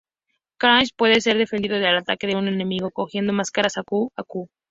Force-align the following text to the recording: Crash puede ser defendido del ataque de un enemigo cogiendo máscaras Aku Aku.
Crash 0.57 0.89
puede 0.97 1.21
ser 1.21 1.37
defendido 1.37 1.75
del 1.75 1.95
ataque 1.97 2.25
de 2.25 2.35
un 2.35 2.47
enemigo 2.47 2.89
cogiendo 2.89 3.33
máscaras 3.33 3.77
Aku 3.77 4.11
Aku. 4.15 4.49